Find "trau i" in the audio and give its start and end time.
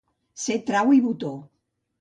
0.71-1.05